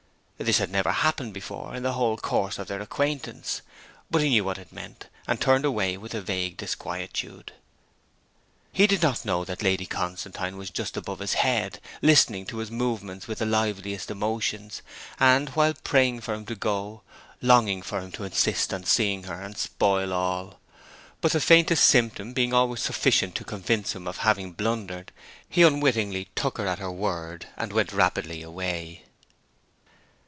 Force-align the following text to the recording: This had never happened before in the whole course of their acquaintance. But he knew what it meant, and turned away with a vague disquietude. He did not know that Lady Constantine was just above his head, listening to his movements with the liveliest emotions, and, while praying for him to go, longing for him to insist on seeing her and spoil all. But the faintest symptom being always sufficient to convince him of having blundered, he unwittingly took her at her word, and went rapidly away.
This 0.43 0.57
had 0.57 0.71
never 0.71 0.91
happened 0.91 1.35
before 1.35 1.75
in 1.75 1.83
the 1.83 1.93
whole 1.93 2.17
course 2.17 2.57
of 2.57 2.65
their 2.67 2.81
acquaintance. 2.81 3.61
But 4.09 4.23
he 4.23 4.29
knew 4.29 4.43
what 4.43 4.57
it 4.57 4.73
meant, 4.73 5.05
and 5.27 5.39
turned 5.39 5.65
away 5.65 5.97
with 5.97 6.15
a 6.15 6.19
vague 6.21 6.57
disquietude. 6.57 7.51
He 8.73 8.87
did 8.87 9.03
not 9.03 9.23
know 9.23 9.45
that 9.45 9.61
Lady 9.61 9.85
Constantine 9.85 10.57
was 10.57 10.71
just 10.71 10.97
above 10.97 11.19
his 11.19 11.35
head, 11.35 11.79
listening 12.01 12.47
to 12.47 12.57
his 12.57 12.71
movements 12.71 13.27
with 13.27 13.37
the 13.37 13.45
liveliest 13.45 14.09
emotions, 14.09 14.81
and, 15.19 15.49
while 15.49 15.75
praying 15.75 16.21
for 16.21 16.33
him 16.33 16.47
to 16.47 16.55
go, 16.55 17.03
longing 17.43 17.83
for 17.83 18.01
him 18.01 18.11
to 18.13 18.23
insist 18.23 18.73
on 18.73 18.83
seeing 18.83 19.25
her 19.25 19.39
and 19.43 19.59
spoil 19.59 20.11
all. 20.11 20.59
But 21.21 21.33
the 21.33 21.39
faintest 21.39 21.85
symptom 21.85 22.33
being 22.33 22.51
always 22.51 22.81
sufficient 22.81 23.35
to 23.35 23.43
convince 23.43 23.93
him 23.93 24.07
of 24.07 24.17
having 24.17 24.53
blundered, 24.53 25.11
he 25.47 25.61
unwittingly 25.61 26.29
took 26.33 26.57
her 26.57 26.65
at 26.65 26.79
her 26.79 26.91
word, 26.91 27.45
and 27.57 27.71
went 27.71 27.93
rapidly 27.93 28.41
away. 28.41 29.03